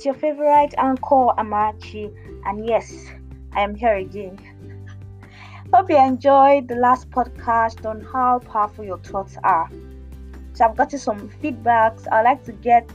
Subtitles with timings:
[0.00, 2.10] It's your favorite anchor, Amachi,
[2.46, 3.04] and yes,
[3.52, 4.38] I am here again.
[5.74, 9.70] Hope you enjoyed the last podcast on how powerful your thoughts are.
[10.54, 12.10] So, I've gotten some feedbacks.
[12.10, 12.88] I'd like to get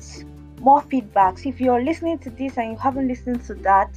[0.59, 1.45] more feedbacks.
[1.45, 3.93] If you're listening to this and you haven't listened to that,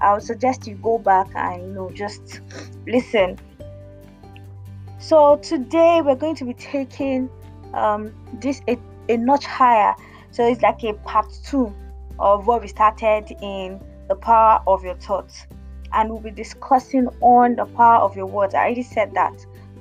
[0.00, 2.42] I would suggest you go back and you know just
[2.86, 3.40] listen.
[5.00, 7.28] So today we're going to be taking
[7.74, 9.96] um, this a, a notch higher.
[10.30, 11.74] So it's like a part two
[12.18, 15.46] of what we started in the power of your thoughts,
[15.92, 18.54] and we'll be discussing on the power of your words.
[18.54, 19.34] I already said that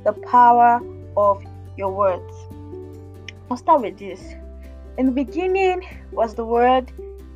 [0.04, 0.80] the power
[1.18, 1.44] of
[1.78, 2.34] your words.
[3.50, 4.22] I'll start with this.
[4.98, 5.82] In the beginning
[6.12, 6.92] was the Word,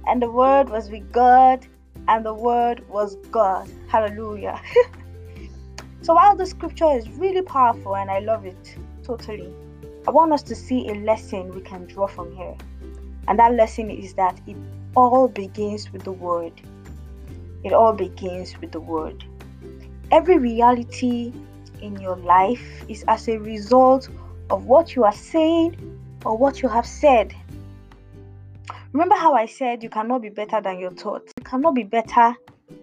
[0.08, 1.66] and the Word was with God,
[2.07, 3.70] and the Word was God.
[3.88, 4.62] Hallelujah.
[6.02, 9.54] so, while the scripture is really powerful and I love it totally,
[10.07, 12.55] I want us to see a lesson we can draw from here.
[13.27, 14.57] And that lesson is that it
[14.96, 16.54] all begins with the Word.
[17.63, 19.24] It all begins with the Word.
[20.12, 21.34] Every reality
[21.82, 24.10] in your life is as a result
[24.49, 25.76] of what you are saying
[26.26, 27.35] or what you have said.
[28.93, 31.34] Remember how I said you cannot be better than your thoughts.
[31.37, 32.34] You cannot be better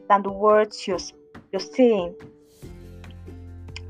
[0.09, 0.99] than the words you're,
[1.53, 2.15] you're saying.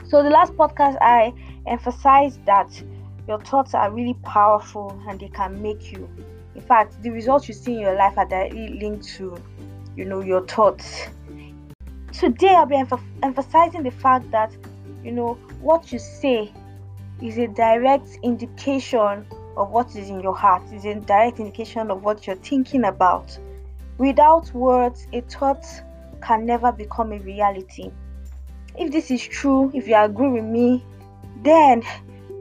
[0.08, 1.32] So, the last podcast, I
[1.66, 2.70] emphasized that
[3.26, 6.08] your thoughts are really powerful and they can make you.
[6.54, 9.36] In fact, the results you see in your life are directly linked to,
[9.96, 11.08] you know, your thoughts.
[12.12, 14.52] Today, I'll be emph- emphasizing the fact that,
[15.02, 16.52] you know, what you say
[17.22, 19.24] is a direct indication
[19.56, 23.38] of what is in your heart, is a direct indication of what you're thinking about.
[23.98, 25.64] Without words, a thought
[26.22, 27.90] can never become a reality.
[28.76, 30.84] If this is true, if you agree with me,
[31.42, 31.82] then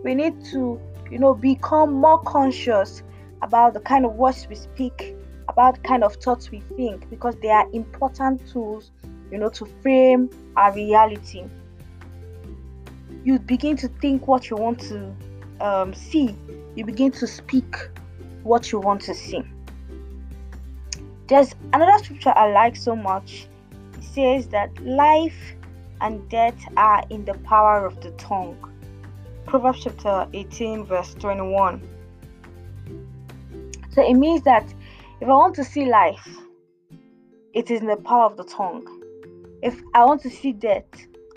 [0.03, 3.03] we need to, you know, become more conscious
[3.41, 5.15] about the kind of words we speak,
[5.47, 8.91] about kind of thoughts we think, because they are important tools,
[9.31, 11.45] you know, to frame our reality.
[13.23, 15.15] You begin to think what you want to
[15.59, 16.35] um, see
[16.75, 17.75] you begin to speak
[18.43, 19.43] what you want to see.
[21.27, 23.47] There's another scripture I like so much.
[23.97, 25.55] It says that life
[25.99, 28.57] and death are in the power of the tongue.
[29.45, 31.81] Proverbs chapter 18, verse 21.
[33.91, 34.73] So it means that
[35.19, 36.27] if I want to see life,
[37.53, 38.87] it is in the power of the tongue.
[39.61, 40.85] If I want to see death,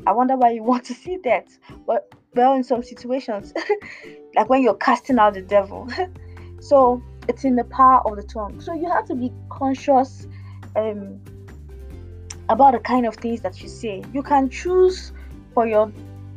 [0.07, 1.59] I wonder why you want to see death.
[1.87, 3.53] But well, in some situations,
[4.35, 5.89] like when you're casting out the devil.
[6.61, 8.61] so it's in the power of the tongue.
[8.61, 10.27] So you have to be conscious
[10.77, 11.21] um,
[12.49, 14.03] about the kind of things that you say.
[14.13, 15.13] You can choose
[15.55, 15.91] for your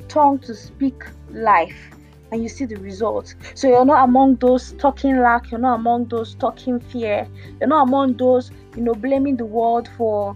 [0.07, 1.96] tongue to speak life
[2.31, 3.35] and you see the results.
[3.55, 7.27] So you're not among those talking lack, you're not among those talking fear,
[7.59, 10.35] you're not among those, you know, blaming the world for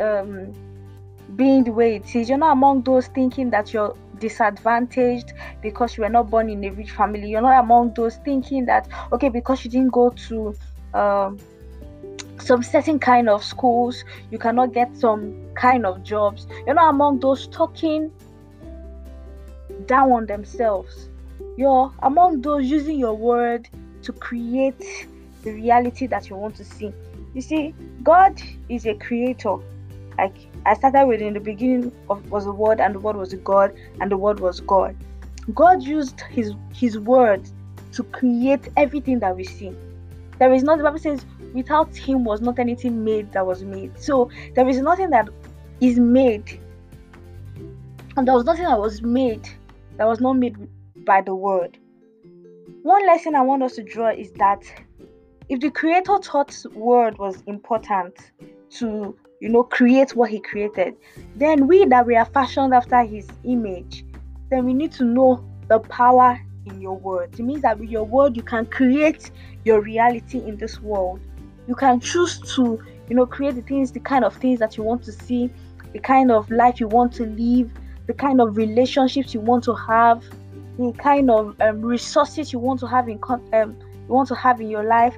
[0.00, 0.52] um,
[1.36, 2.28] being the way it is.
[2.28, 6.70] You're not among those thinking that you're disadvantaged because you were not born in a
[6.70, 7.28] rich family.
[7.28, 10.54] You're not among those thinking that okay, because you didn't go to
[10.94, 11.38] um,
[12.38, 16.46] some certain kind of schools, you cannot get some kind of jobs.
[16.66, 18.10] You're not among those talking
[19.86, 21.08] down on themselves.
[21.56, 23.68] You're among those using your word
[24.02, 25.08] to create
[25.42, 26.92] the reality that you want to see.
[27.34, 29.56] You see, God is a creator.
[30.18, 30.34] Like
[30.66, 33.74] I started with in the beginning of was the word and the word was God
[34.00, 34.96] and the word was God.
[35.54, 37.48] God used his his word
[37.92, 39.72] to create everything that we see.
[40.38, 43.98] There is not the Bible says without him was not anything made that was made.
[43.98, 45.28] So there is nothing that
[45.80, 46.60] is made.
[48.16, 49.48] And there was nothing that was made
[49.96, 50.56] that was not made
[51.04, 51.78] by the word.
[52.82, 54.62] One lesson I want us to draw is that
[55.48, 58.16] if the creator thought word was important
[58.78, 60.94] to you know, create what he created.
[61.34, 64.04] Then we that we are fashioned after his image,
[64.50, 67.34] then we need to know the power in your word.
[67.34, 69.32] It means that with your word you can create
[69.64, 71.18] your reality in this world.
[71.66, 74.84] You can choose to, you know, create the things, the kind of things that you
[74.84, 75.50] want to see,
[75.92, 77.68] the kind of life you want to live,
[78.06, 80.22] the kind of relationships you want to have,
[80.78, 83.20] the kind of um, resources you want to have in
[83.52, 83.76] um,
[84.08, 85.16] you want to have in your life,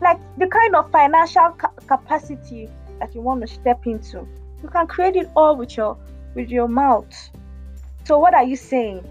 [0.00, 2.68] like the kind of financial ca- capacity
[3.00, 4.26] that you want to step into.
[4.62, 5.96] You can create it all with your
[6.34, 7.06] with your mouth.
[8.04, 9.04] So what are you saying?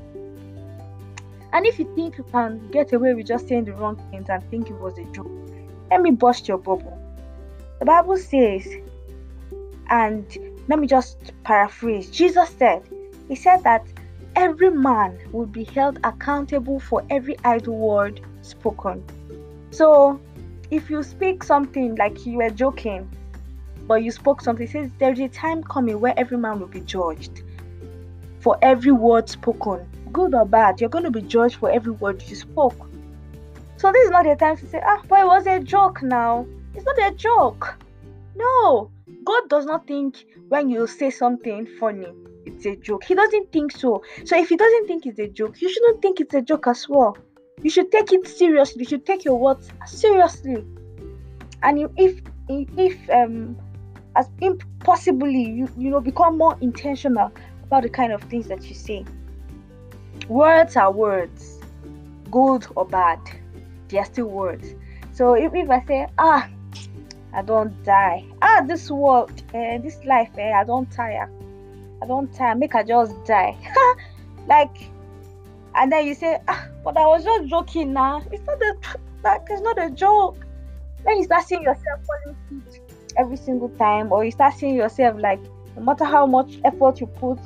[1.53, 4.43] And if you think you can get away with just saying the wrong things and
[4.49, 5.31] think it was a joke,
[5.89, 6.97] let me bust your bubble.
[7.79, 8.67] The Bible says,
[9.89, 10.25] and
[10.67, 12.09] let me just paraphrase.
[12.09, 12.83] Jesus said,
[13.27, 13.85] He said that
[14.35, 19.03] every man will be held accountable for every idle word spoken.
[19.71, 20.19] So
[20.71, 23.09] if you speak something like you were joking,
[23.87, 27.43] but you spoke something, says there's a time coming where every man will be judged
[28.39, 30.79] for every word spoken, good or bad.
[30.79, 32.89] You're going to be judged for every word you spoke.
[33.77, 36.45] So this is not the time to say, ah, but it was a joke now.
[36.73, 37.75] It's not a joke.
[38.35, 38.91] No,
[39.23, 42.07] God does not think when you say something funny,
[42.65, 43.03] it's a joke.
[43.03, 44.03] He doesn't think so.
[44.25, 46.87] So if he doesn't think it's a joke, you shouldn't think it's a joke as
[46.89, 47.17] well.
[47.61, 48.81] You should take it seriously.
[48.81, 50.63] You should take your words seriously.
[51.63, 53.57] And if if um
[54.15, 57.31] as impossibly you you know become more intentional
[57.63, 59.05] about the kind of things that you say.
[60.27, 61.59] Words are words,
[62.31, 63.19] good or bad,
[63.89, 64.75] they are still words.
[65.11, 66.49] So if, if I say ah
[67.33, 68.23] I don't die.
[68.41, 71.29] Ah, this world, eh, this life, eh, I don't tire.
[72.05, 72.53] I don't tire.
[72.53, 73.57] Make I just die.
[74.47, 74.77] like,
[75.73, 78.23] and then you say, ah, but I was just joking now.
[78.31, 78.75] It's not a,
[79.23, 80.37] like, it's not a joke.
[81.03, 82.37] Then you start seeing yourself falling
[82.69, 82.83] sick
[83.17, 85.39] every single time, or you start seeing yourself like,
[85.75, 87.39] no matter how much effort you put,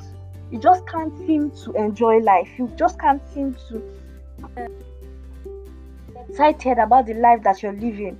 [0.50, 2.50] you just can't seem to enjoy life.
[2.58, 3.82] You just can't seem to
[6.28, 8.18] excited about the life that you're living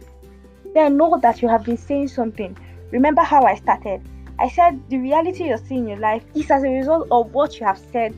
[0.75, 2.57] then know that you have been saying something.
[2.91, 4.01] Remember how I started?
[4.41, 7.61] I said the reality you're seeing in your life is as a result of what
[7.61, 8.15] you have said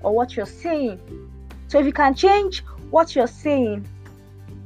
[0.00, 0.98] or what you're saying.
[1.68, 3.86] So if you can change what you're saying,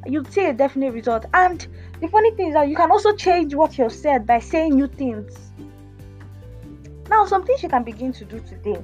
[0.07, 1.27] you'll see a definite result.
[1.35, 1.67] And
[2.01, 4.87] the funny thing is that you can also change what you've said by saying new
[4.87, 5.37] things.
[7.09, 8.83] Now, some things you can begin to do today,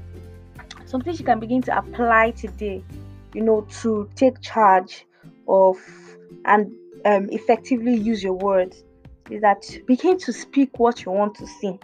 [0.87, 2.83] some things you can begin to apply today,
[3.33, 5.07] you know, to take charge
[5.47, 5.79] of
[6.47, 6.73] and
[7.05, 8.83] um, effectively use your words
[9.31, 11.79] is that begin to speak what you want to see.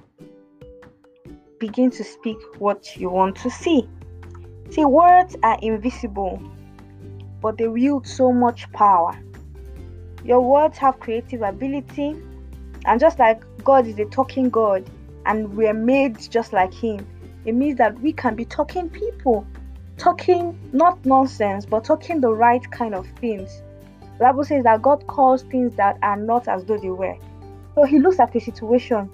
[1.64, 3.88] Begin to speak what you want to see.
[4.68, 6.38] See, words are invisible,
[7.40, 9.18] but they wield so much power.
[10.24, 12.16] Your words have creative ability,
[12.84, 14.84] and just like God is a talking God,
[15.24, 17.06] and we're made just like Him,
[17.46, 19.46] it means that we can be talking people,
[19.96, 23.62] talking not nonsense, but talking the right kind of things
[24.18, 27.16] the Bible says that God calls things that are not as though they were.
[27.74, 29.10] So He looks at the situation.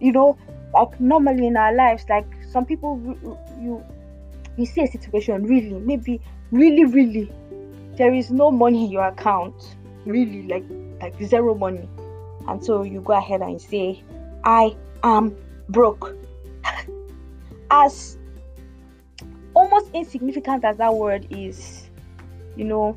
[0.00, 0.36] You know,
[0.74, 3.00] like normally in our lives, like some people,
[3.60, 3.84] you
[4.56, 7.32] you see a situation really, maybe really, really,
[7.96, 10.64] there is no money in your account, really, like
[11.00, 11.88] like zero money,
[12.48, 14.02] and so you go ahead and say,
[14.44, 15.36] "I am
[15.68, 16.16] broke."
[17.70, 18.18] as
[19.54, 21.88] almost insignificant as that word is,
[22.56, 22.96] you know,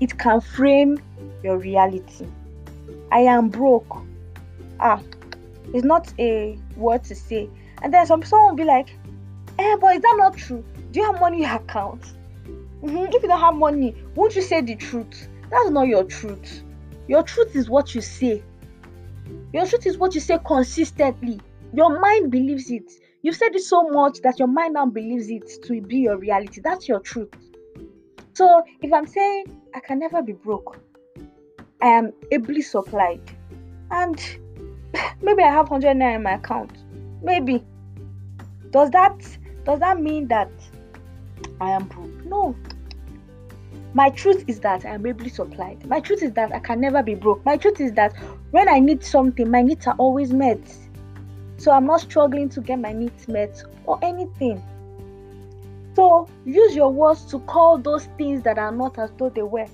[0.00, 0.98] it can frame
[1.42, 2.26] your reality.
[3.12, 4.02] I am broke.
[4.80, 5.00] Ah,
[5.76, 7.50] it's not a word to say.
[7.82, 8.88] And then some someone will be like,
[9.58, 10.64] eh, but is that not true?
[10.90, 12.00] Do you have money in your account?
[12.82, 13.12] Mm-hmm.
[13.12, 15.28] If you don't have money, won't you say the truth?
[15.50, 16.62] That's not your truth.
[17.08, 18.42] Your truth is what you say.
[19.52, 21.40] Your truth is what you say consistently.
[21.74, 22.90] Your mind believes it.
[23.20, 26.62] You've said it so much that your mind now believes it to be your reality.
[26.62, 27.34] That's your truth.
[28.32, 30.78] So if I'm saying I can never be broke,
[31.82, 33.20] I am ably supplied,
[33.90, 34.18] and
[35.22, 36.72] maybe I have 100 naira in my account.
[37.22, 37.64] Maybe.
[38.70, 39.18] Does that
[39.64, 40.50] does that mean that
[41.60, 42.24] I am broke?
[42.24, 42.54] No.
[43.94, 45.86] My truth is that I am ably supplied.
[45.86, 47.44] My truth is that I can never be broke.
[47.44, 48.14] My truth is that
[48.50, 50.60] when I need something, my needs are always met.
[51.56, 54.62] So I'm not struggling to get my needs met or anything.
[55.94, 59.66] So use your words to call those things that are not as though they were.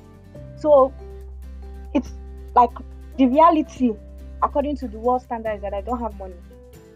[0.57, 0.95] So
[1.93, 2.13] it's
[2.55, 2.71] like
[3.19, 3.93] the reality,
[4.43, 6.35] according to the world standards, that I don't have money.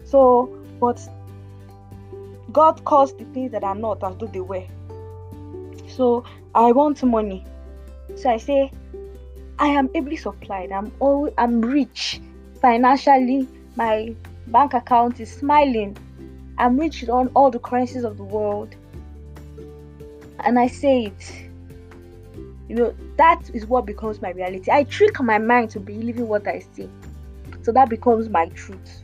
[0.03, 0.99] So, but
[2.51, 4.65] God calls the things that are not as though they were.
[5.87, 6.23] So
[6.53, 7.45] I want money.
[8.15, 8.71] So I say,
[9.59, 10.71] I am ably supplied.
[10.71, 12.21] I'm all I'm rich
[12.61, 13.47] financially.
[13.75, 14.15] My
[14.47, 15.97] bank account is smiling.
[16.57, 18.75] I'm rich on all the currencies of the world
[20.39, 21.43] and I say it.
[22.69, 24.71] You know, that is what becomes my reality.
[24.71, 26.89] I trick my mind to believing what I see.
[27.67, 29.03] So that becomes my truth.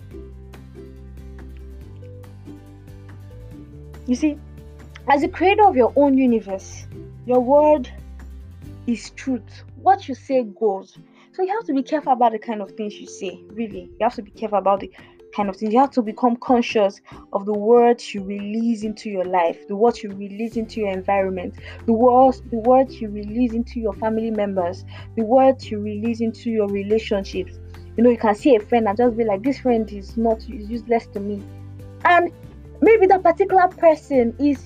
[4.07, 4.39] You see,
[5.09, 6.87] as the creator of your own universe,
[7.25, 7.91] your word
[8.87, 9.65] is truth.
[9.75, 10.97] What you say goes.
[11.33, 13.43] So you have to be careful about the kind of things you say.
[13.49, 14.89] Really, you have to be careful about the
[15.35, 15.73] kind of things.
[15.73, 17.01] You have to become conscious
[17.33, 21.55] of the words you release into your life, the words you release into your environment,
[21.85, 24.85] the words the words you release into your family members,
[25.17, 27.59] the words you release into your relationships.
[27.97, 30.39] You know, you can see a friend and just be like, this friend is not
[30.49, 31.43] is useless to me.
[32.05, 32.31] And
[32.81, 34.61] maybe that particular person is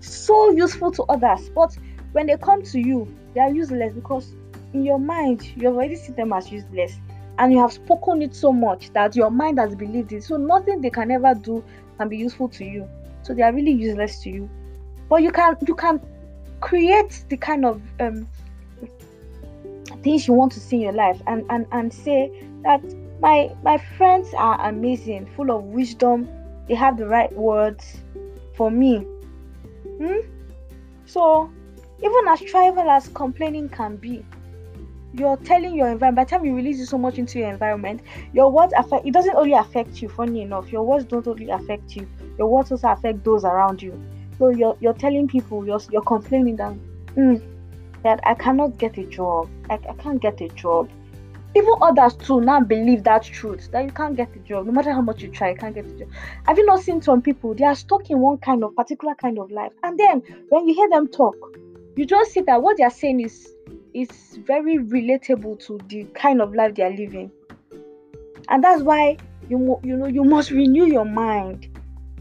[0.00, 1.76] so useful to others, but
[2.12, 4.34] when they come to you, they are useless because
[4.72, 6.98] in your mind you have already seen them as useless
[7.38, 10.22] and you have spoken it so much that your mind has believed it.
[10.24, 11.64] So nothing they can ever do
[11.98, 12.88] can be useful to you.
[13.22, 14.50] So they are really useless to you.
[15.08, 16.00] But you can you can
[16.60, 18.26] create the kind of um,
[20.02, 22.30] things you want to see in your life and and and say
[22.62, 22.82] that
[23.20, 26.28] my my friends are amazing full of wisdom.
[26.68, 27.98] They have the right words
[28.56, 29.06] for me.
[29.98, 30.20] Hmm?
[31.10, 31.50] so
[31.98, 34.24] even as trivial as complaining can be
[35.12, 38.00] you're telling your environment by the time you release so much into your environment
[38.32, 41.96] your words affect it doesn't only affect you funny enough your words don't only affect
[41.96, 42.06] you
[42.38, 43.92] your words also affect those around you.
[44.38, 46.74] So you're, you're telling people you're, you're complaining that
[47.16, 47.42] mm,
[48.04, 50.88] that i cannot get a job I, I can't get a job
[51.54, 54.92] even others too now believe that truth that you can't get a job no matter
[54.92, 56.08] how much you try you can't get a job.
[56.46, 59.38] Have you not seen some people they are stuck in one kind of particular kind
[59.38, 61.34] of life and then when you hear them talk
[61.96, 63.54] you just see that what they are saying is
[63.94, 67.30] is very relatable to the kind of life they are living.
[68.48, 69.16] And that's why
[69.48, 71.68] you you know you must renew your mind.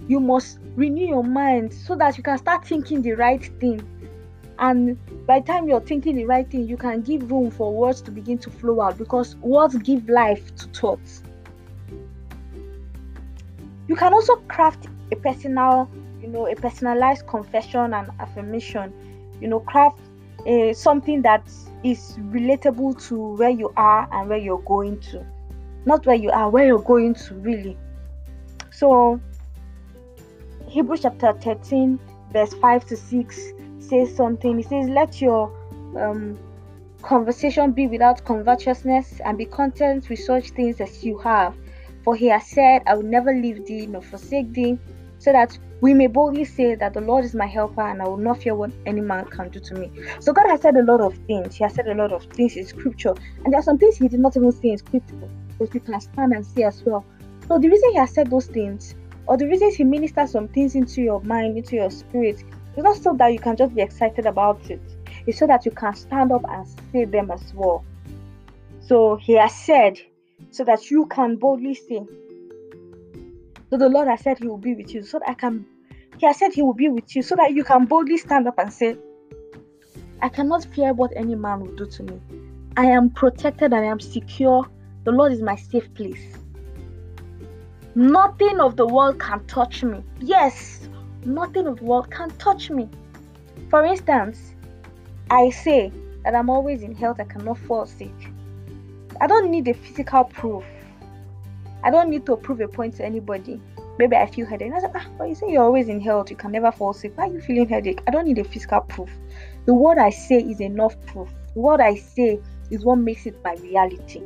[0.08, 3.82] You must renew your mind so that you can start thinking the right thing
[4.58, 4.98] and
[5.30, 8.10] by the time you're thinking the right thing you can give room for words to
[8.10, 11.22] begin to flow out because words give life to thoughts.
[13.88, 15.88] You can also craft a personal
[16.20, 18.92] you know a personalized confession and affirmation.
[19.40, 20.00] You know craft
[20.48, 21.48] a, something that
[21.84, 25.24] is relatable to where you are and where you're going to.
[25.86, 27.78] Not where you are where you're going to really.
[28.72, 29.22] So
[30.68, 32.00] hebrews chapter 13
[32.34, 35.52] verse 5 to 6 says something He says let your
[35.98, 36.38] um,
[37.02, 41.56] conversation be without covetousness and be content with such things as you have
[42.04, 44.78] for he has said i will never leave thee nor forsake thee
[45.20, 48.18] so that we may boldly say that the Lord is my helper and I will
[48.18, 49.92] not fear what any man can do to me.
[50.20, 51.56] So God has said a lot of things.
[51.56, 53.14] He has said a lot of things in scripture.
[53.44, 56.00] And there are some things he did not even say in scripture, but we can
[56.02, 57.06] stand and see as well.
[57.48, 58.96] So the reason he has said those things,
[59.26, 62.44] or the reason he ministers some things into your mind, into your spirit,
[62.80, 64.82] is not so that you can just be excited about it.
[65.28, 67.84] It's so that you can stand up and say them as well.
[68.82, 70.00] So he has said,
[70.52, 72.06] so that you can boldly say,
[73.70, 75.66] so the Lord has said He will be with you, so that I can.
[76.18, 78.58] He has said He will be with you, so that you can boldly stand up
[78.58, 78.98] and say,
[80.22, 82.20] I cannot fear what any man will do to me.
[82.78, 84.68] I am protected and I am secure.
[85.04, 86.38] The Lord is my safe place.
[87.94, 90.04] Nothing of the world can touch me.
[90.20, 90.89] Yes,
[91.26, 92.90] nothing of the world can touch me.
[93.70, 94.54] For instance,
[95.30, 95.92] I say
[96.24, 98.14] that I'm always in health, I cannot fall sick.
[99.22, 100.64] I don't need a physical proof
[101.84, 103.62] I don't need to prove a point to anybody.
[103.98, 104.74] Maybe I feel headache.
[104.74, 107.18] I said, ah, but you say you're always in health, you can never fall sick.
[107.18, 108.02] Why are you feeling headache?
[108.08, 109.10] I don't need a physical proof.
[109.66, 111.30] The word I say is enough proof.
[111.54, 114.22] The word I say is what makes it my reality.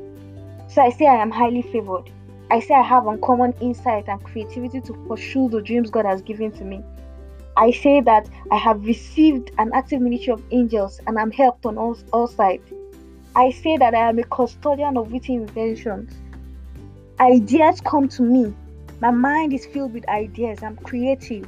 [0.68, 2.10] So I say I am highly favored.
[2.54, 6.52] I say I have uncommon insight and creativity to pursue the dreams God has given
[6.52, 6.84] to me.
[7.58, 11.80] I say that I have received an active ministry of angels and I'm helped on
[11.80, 12.72] all, all sides.
[13.36, 16.14] I say that I am a custodian of witty inventions
[17.20, 18.54] ideas come to me.
[19.02, 20.62] My mind is filled with ideas.
[20.62, 21.48] I'm creative.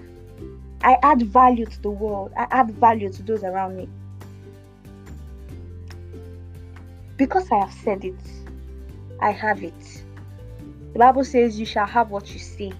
[0.81, 2.31] I add value to the world.
[2.37, 3.89] I add value to those around me.
[7.17, 8.15] Because I have said it,
[9.21, 10.04] I have it.
[10.95, 12.71] The Bible says, You shall have what you say.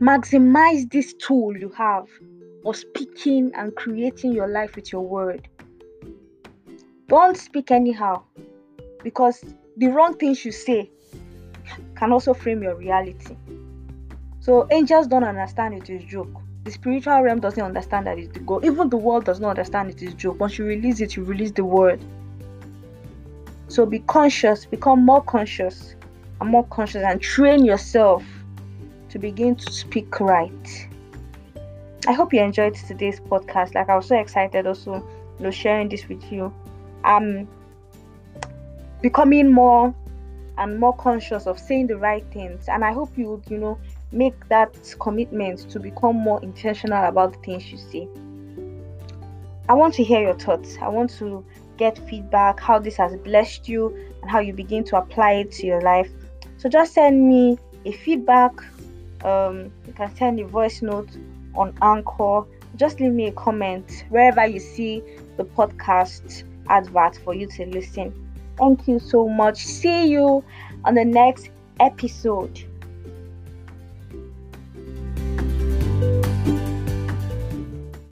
[0.00, 2.08] Maximize this tool you have
[2.64, 5.46] of speaking and creating your life with your word.
[7.08, 8.22] Don't speak anyhow
[9.02, 9.44] because
[9.76, 10.90] the wrong things you say
[11.96, 13.36] can also frame your reality.
[14.40, 16.34] So angels don't understand it is joke.
[16.64, 18.64] The spiritual realm doesn't understand that it's the goal.
[18.64, 20.40] Even the world does not understand it is joke.
[20.40, 22.02] Once you release it, you release the word.
[23.68, 25.94] So be conscious, become more conscious
[26.40, 28.24] and more conscious and train yourself
[29.10, 30.88] to begin to speak right.
[32.06, 33.74] I hope you enjoyed today's podcast.
[33.74, 34.94] Like I was so excited also,
[35.38, 36.52] you know, sharing this with you.
[37.04, 37.48] Um
[39.00, 39.94] becoming more
[40.58, 43.78] and more conscious of saying the right things and i hope you would you know
[44.10, 48.08] make that commitment to become more intentional about the things you say
[49.68, 51.44] i want to hear your thoughts i want to
[51.78, 55.66] get feedback how this has blessed you and how you begin to apply it to
[55.66, 56.10] your life
[56.58, 58.52] so just send me a feedback
[59.24, 61.08] um, you can send a voice note
[61.54, 62.42] on anchor
[62.76, 65.02] just leave me a comment wherever you see
[65.36, 68.12] the podcast advert for you to listen
[68.58, 69.64] Thank you so much.
[69.64, 70.44] See you
[70.84, 72.64] on the next episode.